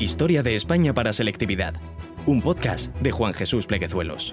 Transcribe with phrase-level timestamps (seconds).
[0.00, 1.74] Historia de España para selectividad.
[2.24, 4.32] Un podcast de Juan Jesús Pleguezuelos.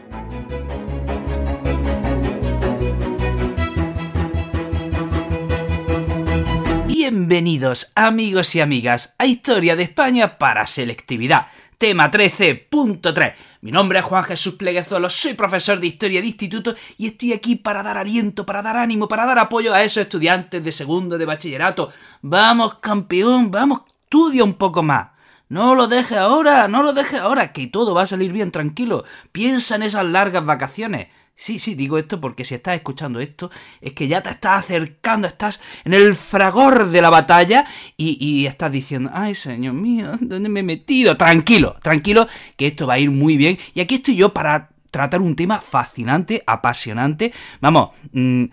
[6.85, 11.47] Bienvenidos amigos y amigas a Historia de España para selectividad.
[11.79, 13.33] Tema 13.3.
[13.61, 17.55] Mi nombre es Juan Jesús Pleguezuelos, soy profesor de Historia de Instituto y estoy aquí
[17.55, 21.25] para dar aliento, para dar ánimo, para dar apoyo a esos estudiantes de segundo de
[21.25, 21.91] bachillerato.
[22.21, 25.14] Vamos campeón, vamos, estudia un poco más.
[25.47, 29.03] No lo dejes ahora, no lo dejes ahora, que todo va a salir bien, tranquilo.
[29.31, 31.07] Piensa en esas largas vacaciones.
[31.37, 33.51] Sí, sí, digo esto porque si estás escuchando esto,
[33.81, 37.65] es que ya te estás acercando, estás en el fragor de la batalla
[37.97, 41.17] y, y, estás diciendo, ay, señor mío, ¿dónde me he metido?
[41.17, 43.57] Tranquilo, tranquilo, que esto va a ir muy bien.
[43.73, 47.33] Y aquí estoy yo para tratar un tema fascinante, apasionante.
[47.59, 48.45] Vamos, mmm,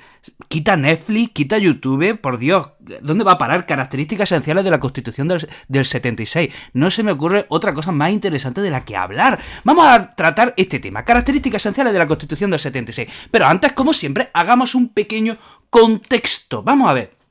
[0.48, 3.64] quita Netflix, quita YouTube, por Dios, ¿dónde va a parar?
[3.64, 6.52] Características esenciales de la Constitución del 76.
[6.72, 9.38] No se me ocurre otra cosa más interesante de la que hablar.
[9.62, 13.08] Vamos a tratar este tema, características esenciales de la Constitución del 76.
[13.30, 15.38] Pero antes, como siempre, hagamos un pequeño
[15.70, 16.64] contexto.
[16.64, 17.21] Vamos a ver.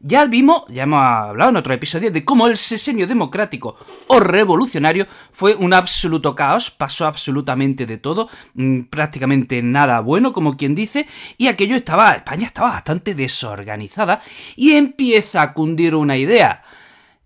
[0.00, 5.08] Ya vimos, ya hemos hablado en otro episodio de cómo el sesenio democrático o revolucionario
[5.32, 11.08] fue un absoluto caos, pasó absolutamente de todo, mmm, prácticamente nada bueno, como quien dice,
[11.36, 14.20] y aquello estaba, España estaba bastante desorganizada
[14.54, 16.62] y empieza a cundir una idea.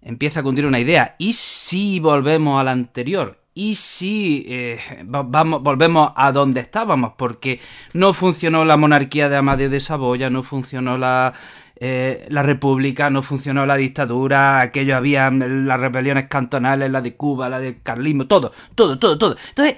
[0.00, 1.14] Empieza a cundir una idea.
[1.19, 3.41] ¿Y si volvemos a la anterior?
[3.54, 7.60] Y si eh, vamos, volvemos a donde estábamos, porque
[7.92, 11.34] no funcionó la monarquía de Amadeo de Saboya, no funcionó la,
[11.76, 17.48] eh, la república, no funcionó la dictadura, aquello había las rebeliones cantonales, la de Cuba,
[17.48, 19.36] la de Carlismo, todo, todo, todo, todo.
[19.50, 19.76] Entonces,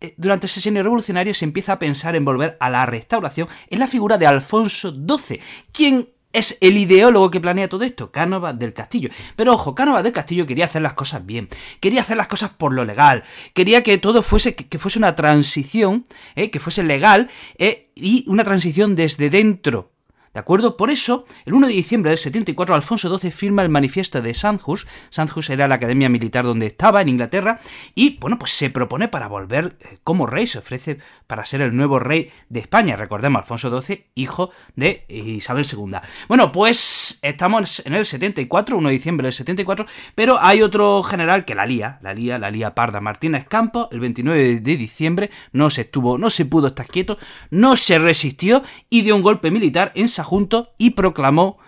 [0.00, 3.80] eh, durante el sesenio revolucionario se empieza a pensar en volver a la restauración en
[3.80, 5.40] la figura de Alfonso XII,
[5.72, 9.10] quien es el ideólogo que planea todo esto, Cánovas del Castillo.
[9.36, 11.48] Pero ojo, Cánovas del Castillo quería hacer las cosas bien,
[11.80, 13.24] quería hacer las cosas por lo legal,
[13.54, 16.04] quería que todo fuese, fuese una transición,
[16.34, 19.92] eh, que fuese legal eh, y una transición desde dentro
[20.32, 20.76] ¿De acuerdo?
[20.76, 24.86] Por eso, el 1 de diciembre del 74, Alfonso XII firma el manifiesto de Sandhurst.
[25.08, 27.58] Sandhurst era la academia militar donde estaba, en Inglaterra,
[27.96, 31.74] y bueno, pues se propone para volver eh, como rey, se ofrece para ser el
[31.74, 32.94] nuevo rey de España.
[32.94, 35.96] Recordemos, Alfonso XII, hijo de Isabel II.
[36.28, 41.44] Bueno, pues estamos en el 74, 1 de diciembre del 74, pero hay otro general
[41.44, 43.00] que la lía, la lía, la lía parda.
[43.00, 47.18] Martínez Campos, el 29 de diciembre, no se estuvo, no se pudo estar quieto,
[47.50, 51.58] no se resistió y dio un golpe militar en junto y proclamó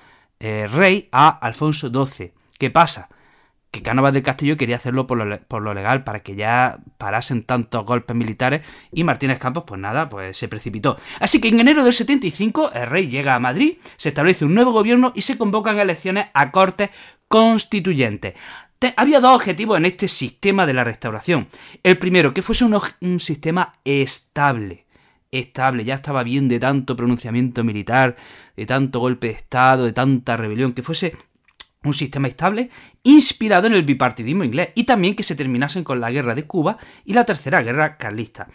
[0.41, 2.33] eh, rey a Alfonso XII.
[2.59, 3.09] ¿Qué pasa?
[3.71, 8.17] Que Cánovas del Castillo quería hacerlo por lo, legal, para que ya parasen tantos golpes
[8.17, 10.97] militares, y Martínez Campos, pues nada, pues se precipitó.
[11.21, 14.73] Así que en enero del 75, el rey llega a Madrid, se establece un nuevo
[14.73, 16.91] gobierno y se convocan elecciones a cortes
[17.29, 18.35] constituyentes.
[18.97, 21.47] Había dos objetivos en este sistema de la restauración.
[21.85, 24.87] El primero, que fuese un sistema estable
[25.33, 28.17] estable, ya estaba bien de tanto pronunciamiento militar,
[28.57, 31.17] de tanto golpe de Estado, de tanta rebelión, que fuese
[31.85, 32.71] un sistema estable
[33.03, 36.79] inspirado en el bipartidismo inglés y también que se terminasen con la guerra de Cuba
[37.05, 38.47] y la tercera guerra carlista.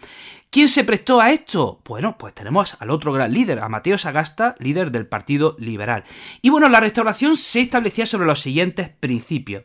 [0.49, 1.81] ¿Quién se prestó a esto?
[1.85, 6.05] Bueno, pues tenemos al otro gran líder, a Mateo Sagasta, líder del Partido Liberal.
[6.41, 9.63] Y bueno, la restauración se establecía sobre los siguientes principios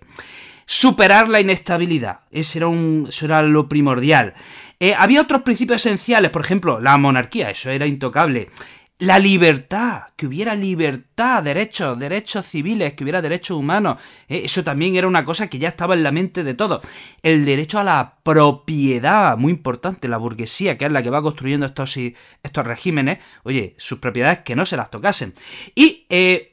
[0.67, 2.21] superar la inestabilidad.
[2.31, 4.35] Ese era un, eso era lo primordial.
[4.81, 8.51] Eh, había otros principios esenciales, por ejemplo, la monarquía, eso era intocable.
[8.99, 14.01] La libertad, que hubiera libertad, derechos, derechos civiles, que hubiera derechos humanos.
[14.29, 16.87] Eh, eso también era una cosa que ya estaba en la mente de todos.
[17.23, 21.67] El derecho a la propiedad, muy importante, la burguesía, que es la que va construyendo
[21.67, 25.35] estos, estos regímenes, oye, sus propiedades que no se las tocasen.
[25.75, 26.52] Y eh,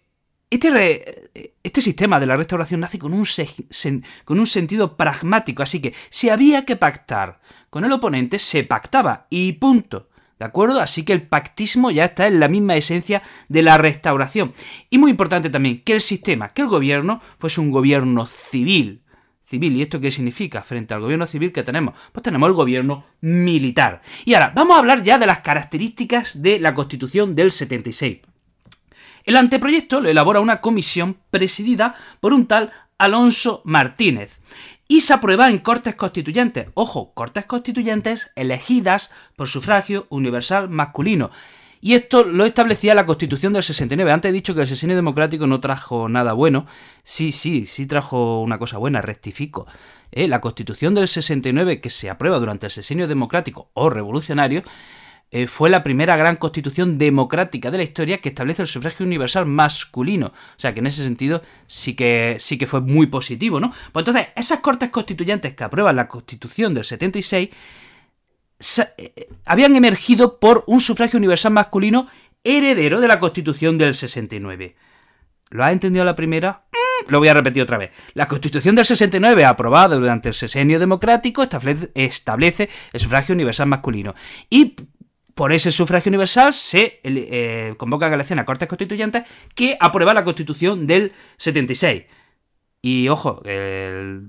[0.50, 3.26] este, este, sistema de la restauración nace con un,
[4.48, 10.10] sentido pragmático, así que si había que pactar con el oponente, se pactaba y punto.
[10.40, 10.80] ¿De acuerdo?
[10.80, 14.54] Así que el pactismo ya está en la misma esencia de la restauración.
[14.90, 19.04] Y muy importante también que el sistema, que el gobierno fuese un gobierno civil.
[19.44, 19.76] civil.
[19.76, 21.94] ¿Y esto qué significa frente al gobierno civil que tenemos?
[22.14, 24.02] Pues tenemos el gobierno militar.
[24.24, 28.20] Y ahora, vamos a hablar ya de las características de la Constitución del 76.
[29.24, 34.42] El anteproyecto lo elabora una comisión presidida por un tal Alonso Martínez
[34.88, 36.68] y se aprueba en Cortes Constituyentes.
[36.74, 41.32] Ojo, Cortes Constituyentes elegidas por sufragio universal masculino.
[41.82, 44.12] Y esto lo establecía la Constitución del 69.
[44.12, 46.66] Antes he dicho que el sesenio democrático no trajo nada bueno.
[47.04, 49.66] Sí, sí, sí trajo una cosa buena, rectifico.
[50.12, 54.64] Eh, la Constitución del 69 que se aprueba durante el sesenio democrático o revolucionario
[55.32, 59.46] eh, fue la primera gran constitución democrática de la historia que establece el sufragio universal
[59.46, 60.28] masculino.
[60.28, 63.72] O sea que en ese sentido sí que, sí que fue muy positivo, ¿no?
[63.92, 67.50] Pues entonces, esas cortes constituyentes que aprueban la constitución del 76
[68.98, 72.08] eh, habían emergido por un sufragio universal masculino
[72.44, 74.76] heredero de la constitución del 69.
[75.52, 76.66] ¿Lo has entendido la primera?
[76.72, 77.92] Mm, lo voy a repetir otra vez.
[78.14, 84.14] La Constitución del 69, aprobada durante el sesenio democrático, establece el sufragio universal masculino.
[84.50, 84.76] Y
[85.40, 89.24] por ese sufragio universal se eh, convocan elecciones a Cortes Constituyentes
[89.56, 92.04] que aprueba la Constitución del 76.
[92.82, 94.28] Y ojo, el,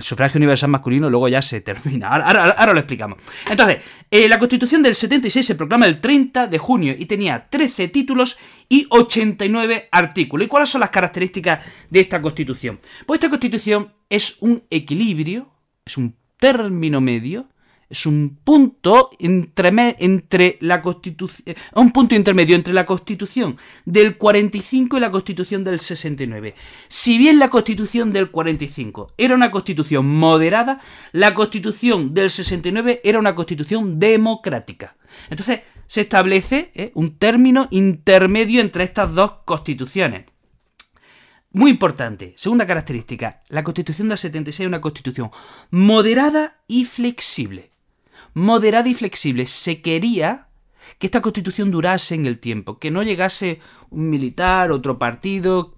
[0.00, 2.08] sufragio universal masculino luego ya se termina.
[2.08, 3.20] Ahora, lo explicamos.
[3.48, 7.86] Entonces, eh, la Constitución del 76 se proclama el 30 de junio y tenía 13
[7.86, 8.36] títulos
[8.68, 10.46] y 89 artículos.
[10.46, 12.80] ¿Y cuáles son las características de esta Constitución?
[13.06, 15.52] Pues esta Constitución es un equilibrio,
[15.84, 17.46] es un término medio
[17.92, 24.96] es un punto entre la Constitución, eh, un punto intermedio entre la Constitución del 45
[24.96, 26.54] y la Constitución del 69.
[26.88, 30.80] Si bien la Constitución del 45 era una Constitución moderada,
[31.12, 34.96] la Constitución del 69 era una Constitución democrática.
[35.28, 40.24] Entonces, se establece eh, un término intermedio entre estas dos constituciones.
[41.50, 45.30] Muy importante, segunda característica, la Constitución del 76 es una Constitución
[45.70, 47.71] moderada y flexible
[48.34, 49.46] moderada y flexible.
[49.46, 50.48] Se quería
[50.98, 55.74] que esta constitución durase en el tiempo, que no llegase un militar, otro partido,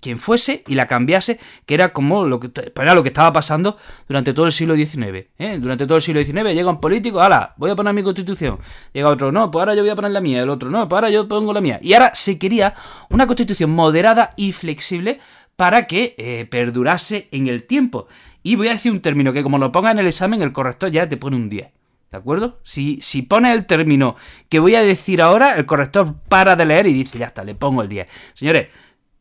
[0.00, 3.76] quien fuese, y la cambiase, que era como lo que, era lo que estaba pasando
[4.08, 5.26] durante todo el siglo XIX.
[5.38, 5.58] ¿eh?
[5.58, 7.54] Durante todo el siglo XIX llega un político, ¡hala!
[7.56, 8.58] Voy a poner mi constitución.
[8.92, 10.96] Llega otro, no, pues ahora yo voy a poner la mía, el otro, no, pues
[10.96, 11.78] ahora yo pongo la mía.
[11.82, 12.74] Y ahora se quería
[13.10, 15.20] una constitución moderada y flexible
[15.56, 18.06] para que eh, perdurase en el tiempo.
[18.42, 20.90] Y voy a decir un término que como lo ponga en el examen, el corrector
[20.90, 21.68] ya te pone un 10.
[22.10, 22.60] ¿De acuerdo?
[22.62, 24.16] Si, si pone el término
[24.48, 27.54] que voy a decir ahora, el corrector para de leer y dice, ya está, le
[27.54, 28.06] pongo el 10.
[28.34, 28.68] Señores,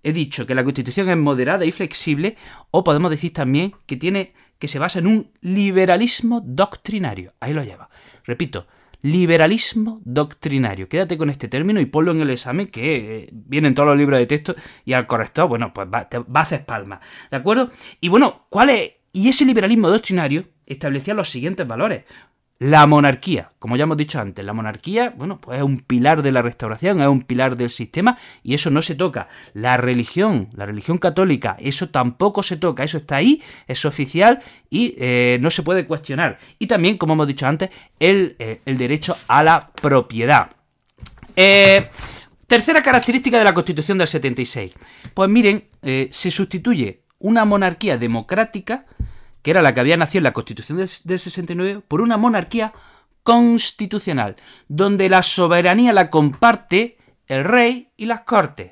[0.03, 2.35] he dicho que la Constitución es moderada y flexible,
[2.71, 7.33] o podemos decir también que tiene que se basa en un liberalismo doctrinario.
[7.39, 7.89] Ahí lo lleva.
[8.25, 8.67] Repito,
[9.01, 10.87] liberalismo doctrinario.
[10.87, 13.97] Quédate con este término y ponlo en el examen que eh, viene en todos los
[13.97, 17.01] libros de texto y al corrector, bueno, pues va, te, va a hacer palma.
[17.31, 17.71] ¿De acuerdo?
[17.99, 18.91] Y bueno, ¿cuál es?
[19.13, 22.05] Y ese liberalismo doctrinario establecía los siguientes valores.
[22.59, 26.31] La monarquía, como ya hemos dicho antes, la monarquía, bueno, pues es un pilar de
[26.31, 29.29] la restauración, es un pilar del sistema y eso no se toca.
[29.55, 34.93] La religión, la religión católica, eso tampoco se toca, eso está ahí, es oficial y
[34.99, 36.37] eh, no se puede cuestionar.
[36.59, 40.51] Y también, como hemos dicho antes, el, eh, derecho a la propiedad.
[41.35, 41.89] Eh,
[42.45, 44.71] tercera característica de la Constitución del 76.
[45.15, 48.85] Pues miren, se sustituye una monarquía democrática
[49.41, 52.73] que era la que había nacido en la Constitución del, 69, por una monarquía
[53.23, 54.35] constitucional,
[54.67, 58.71] donde la soberanía la comparte el rey y las cortes.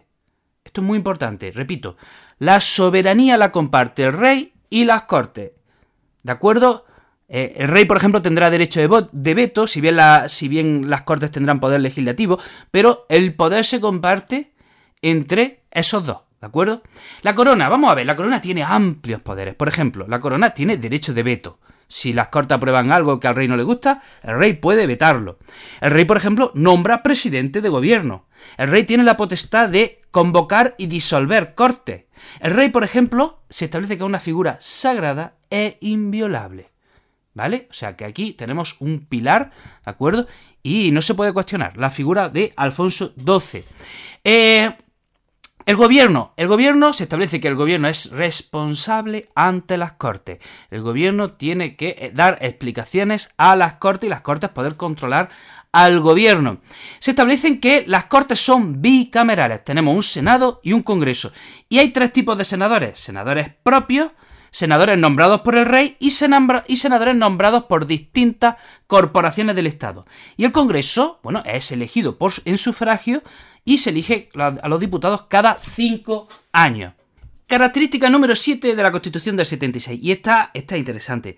[0.64, 1.98] Esto es muy importante, repito,
[2.38, 5.52] la soberanía la comparte el rey y las cortes.
[6.24, 6.86] ¿De acuerdo?
[7.28, 8.80] Eh, el rey, por ejemplo, tendrá derecho
[9.12, 12.40] de, veto, si bien, si bien las cortes tendrán poder legislativo,
[12.72, 14.54] pero el poder se comparte
[15.02, 16.29] entre esos dos.
[16.40, 16.84] ¿De acuerdo?
[17.22, 19.56] La corona, vamos a ver, la corona tiene amplios poderes.
[19.56, 21.60] Por ejemplo, la corona tiene derecho de veto.
[21.88, 25.40] Si las cortes aprueban algo que al rey no le gusta, el rey puede vetarlo.
[25.82, 28.28] El rey, por ejemplo, nombra presidente de gobierno.
[28.58, 32.06] El rey tiene la potestad de convocar y disolver cortes.
[32.40, 36.70] El rey, por ejemplo, se establece que es una figura sagrada e inviolable.
[37.34, 37.68] ¿Vale?
[37.70, 39.52] O sea que aquí tenemos un pilar,
[39.86, 40.28] ¿de acuerdo?
[40.62, 43.64] Y no se puede cuestionar la figura de Alfonso XII.
[44.24, 44.76] Eh,
[45.66, 46.34] el gobierno.
[46.38, 50.40] El gobierno se establece que el gobierno es responsable ante las cortes.
[50.72, 55.30] El gobierno tiene que eh, dar explicaciones a las cortes y las cortes poder controlar
[55.72, 56.60] al gobierno.
[57.00, 59.64] Se establecen que las cortes son bicamerales.
[59.64, 61.32] Tenemos un senado y un congreso.
[61.68, 63.00] Y hay tres tipos de senadores.
[63.00, 64.12] Senadores propios,
[64.52, 68.56] senadores nombrados por el rey y, senadores nombrados por distintas
[68.88, 70.06] corporaciones del Estado.
[70.38, 73.22] Y el Congreso, bueno, es elegido en sufragio
[73.66, 76.94] y se elige a los diputados cada cinco años.
[77.48, 80.00] Característica número 7 de la Constitución del 76.
[80.02, 81.38] Y esta, esta es interesante.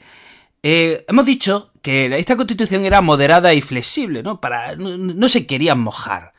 [0.64, 4.40] Eh, hemos dicho que esta constitución era moderada y flexible, ¿no?
[4.40, 6.34] Para, no, no se querían mojar,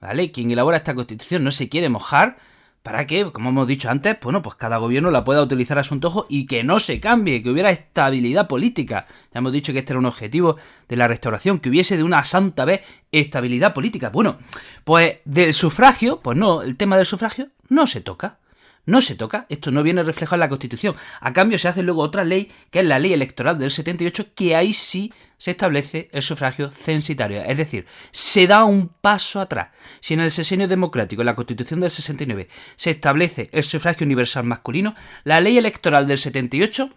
[0.00, 0.30] ¿vale?
[0.30, 2.36] Quien elabora esta constitución no se quiere mojar
[2.82, 5.94] para que, como hemos dicho antes, bueno, pues cada gobierno la pueda utilizar a su
[5.94, 9.06] antojo y que no se cambie, que hubiera estabilidad política.
[9.32, 10.56] Ya hemos dicho que este era un objetivo
[10.88, 14.10] de la restauración, que hubiese de una santa vez estabilidad política.
[14.10, 14.38] Bueno,
[14.84, 18.38] pues del sufragio, pues no, el tema del sufragio no se toca
[18.84, 20.96] no se toca, esto no viene reflejado en la Constitución.
[21.20, 24.56] A cambio se hace luego otra ley, que es la ley electoral del 78, que
[24.56, 27.42] ahí sí se establece el sufragio censitario.
[27.42, 29.68] Es decir, se da un paso atrás.
[30.00, 34.44] Si en el sesenio democrático, en la Constitución del 69, se establece el sufragio universal
[34.44, 36.90] masculino, la ley electoral del 78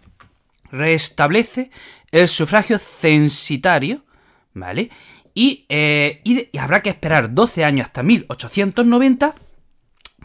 [0.72, 1.70] restablece
[2.10, 4.04] el sufragio censitario,
[4.54, 4.90] ¿vale?
[5.34, 9.34] Y, eh, y habrá que esperar 12 años hasta 1890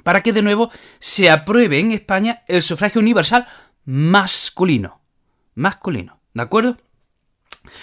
[0.03, 3.47] para que de nuevo se apruebe en España el sufragio universal
[3.85, 5.01] masculino.
[5.55, 6.77] Masculino, ¿de acuerdo?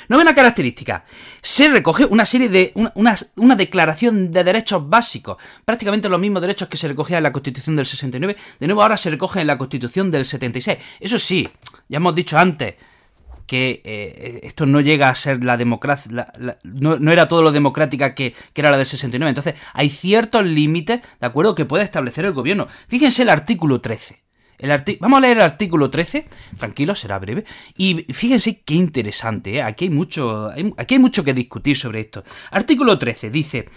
[0.08, 1.04] Novena característica.
[1.40, 2.72] Se recoge una serie de.
[2.74, 5.36] Una, una, declaración de derechos básicos.
[5.64, 8.36] Prácticamente los mismos derechos que se recogían en la Constitución del 69.
[8.58, 10.78] De nuevo, ahora se recoge en la Constitución del 76.
[10.98, 11.48] Eso sí,
[11.88, 12.74] ya hemos dicho antes
[13.48, 16.30] que eh, esto no llega a ser la democracia,
[16.64, 19.30] no, era todo lo democrática que, era la del 69.
[19.30, 22.68] Entonces, hay ciertos límites, ¿de acuerdo?, que puede establecer el gobierno.
[22.88, 24.22] Fíjense el artículo 13.
[24.58, 26.26] El Vamos a leer el artículo 13,
[26.58, 27.44] tranquilo, será breve.
[27.76, 29.62] Y fíjense qué interesante, ¿eh?
[29.62, 32.24] aquí, hay mucho, aquí hay mucho que discutir sobre esto.
[32.50, 33.68] Artículo 13 dice,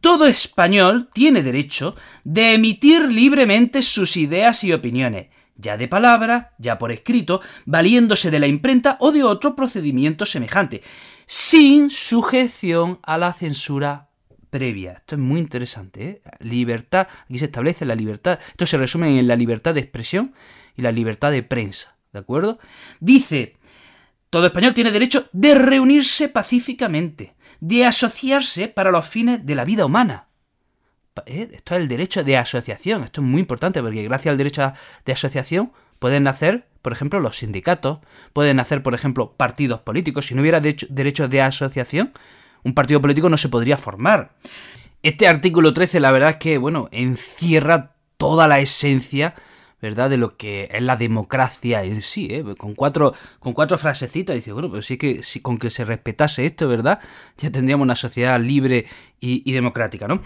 [0.00, 1.94] todo español tiene derecho
[2.24, 5.28] de emitir libremente sus ideas y opiniones
[5.60, 10.82] ya de palabra, ya por escrito, valiéndose de la imprenta o de otro procedimiento semejante,
[11.26, 14.08] sin sujeción a la censura
[14.50, 14.92] previa.
[14.92, 16.08] Esto es muy interesante.
[16.08, 16.22] ¿eh?
[16.40, 18.38] Libertad, aquí se establece la libertad.
[18.48, 20.34] Esto se resume en la libertad de expresión
[20.76, 21.96] y la libertad de prensa.
[22.12, 22.58] ¿De acuerdo?
[22.98, 23.56] Dice,
[24.30, 29.86] todo español tiene derecho de reunirse pacíficamente, de asociarse para los fines de la vida
[29.86, 30.29] humana
[31.26, 33.04] eh, esto es el derecho de asociación.
[33.04, 34.72] Esto es muy importante porque gracias al derecho
[35.04, 37.98] de asociación pueden nacer, por ejemplo, los sindicatos,
[38.32, 40.26] pueden nacer, por ejemplo, partidos políticos.
[40.26, 42.12] Si no hubiera derecho de asociación,
[42.62, 44.32] un partido político no se podría formar.
[45.02, 49.34] Este artículo 13, la verdad es que, bueno, encierra toda la esencia
[49.80, 50.10] ¿verdad?
[50.10, 52.44] De lo que es la democracia en sí, ¿eh?
[52.56, 56.46] Con cuatro, con cuatro frasecitas, dice, bueno, pero sí que si con que se respetase
[56.46, 57.00] esto, ¿verdad?
[57.38, 58.86] Ya tendríamos una sociedad libre
[59.20, 60.22] y, democrática, ¿no?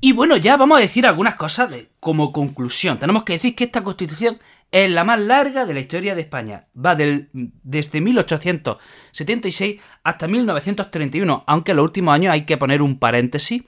[0.00, 2.98] Y bueno, ya vamos a decir algunas cosas como conclusión.
[2.98, 4.38] Tenemos que decir que esta constitución
[4.70, 6.66] es la más larga de la historia de España.
[6.76, 12.98] Va del, desde 1876 hasta 1931, aunque en los últimos años hay que poner un
[12.98, 13.62] paréntesis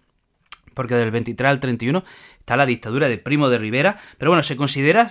[0.76, 2.04] porque del 23 al 31
[2.38, 5.08] está la dictadura de Primo de Rivera, pero bueno, se considera,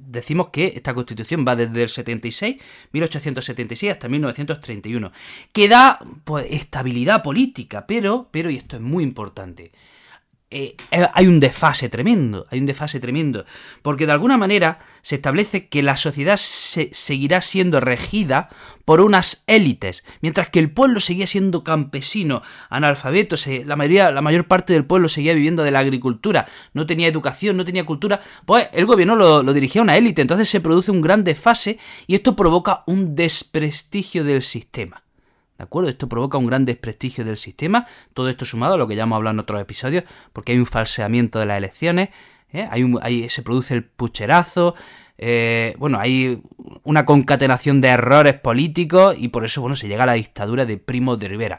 [0.00, 2.56] decimos que esta constitución va desde el 76,
[2.92, 5.10] 1876 hasta 1931,
[5.52, 9.72] que da pues, estabilidad política, pero, pero, y esto es muy importante,
[10.50, 13.44] eh, eh, hay un desfase tremendo, hay un desfase tremendo,
[13.82, 18.48] porque de alguna manera se establece que la sociedad se seguirá siendo regida
[18.86, 22.40] por unas élites, mientras que el pueblo seguía siendo campesino,
[22.70, 23.36] analfabeto,
[23.66, 27.58] la, mayoría, la mayor parte del pueblo seguía viviendo de la agricultura, no tenía educación,
[27.58, 30.90] no tenía cultura, pues el gobierno lo, lo dirigía a una élite, entonces se produce
[30.90, 35.02] un gran desfase y esto provoca un desprestigio del sistema.
[35.58, 35.90] ¿De acuerdo?
[35.90, 37.86] Esto provoca un gran desprestigio del sistema.
[38.14, 40.66] Todo esto sumado a lo que ya hemos hablado en otros episodios, porque hay un
[40.66, 42.10] falseamiento de las elecciones,
[42.52, 42.68] ¿eh?
[42.70, 44.76] hay un, se produce el pucherazo,
[45.18, 46.40] eh, bueno, hay
[46.84, 50.78] una concatenación de errores políticos y por eso, bueno, se llega a la dictadura de
[50.78, 51.58] Primo de Rivera.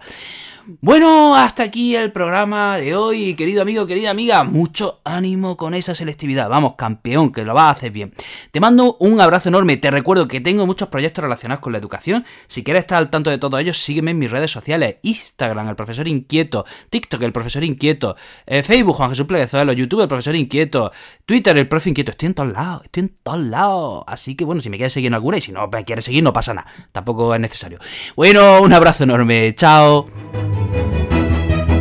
[0.82, 4.44] Bueno, hasta aquí el programa de hoy, querido amigo, querida amiga.
[4.44, 6.50] Mucho ánimo con esa selectividad.
[6.50, 8.14] Vamos, campeón, que lo vas a hacer bien.
[8.52, 9.78] Te mando un abrazo enorme.
[9.78, 12.26] Te recuerdo que tengo muchos proyectos relacionados con la educación.
[12.48, 14.98] Si quieres estar al tanto de todos ellos, sígueme en mis redes sociales.
[15.04, 16.66] Instagram, el profesor inquieto.
[16.90, 18.16] TikTok, el profesor inquieto.
[18.46, 19.74] Eh, Facebook, Juan Jesús Pleguezuelo.
[19.74, 20.92] YouTube, el profesor inquieto.
[21.26, 22.12] Twitter, el profe inquieto.
[22.12, 24.04] Estoy en todos lados, estoy en todos lados.
[24.08, 26.24] Así que bueno, si me quieres seguir en alguna y si no me quieres seguir,
[26.24, 26.68] no pasa nada.
[26.92, 27.80] Tampoco es necesario.
[28.16, 29.54] Bueno, un abrazo enorme.
[29.56, 30.29] Chao.